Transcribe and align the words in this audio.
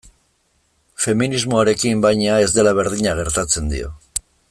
Feminismoarekin, 1.03 2.01
baina, 2.07 2.39
ez 2.47 2.49
dela 2.59 2.75
berdina 2.83 3.15
gertatzen 3.23 3.73
dio. 3.75 3.93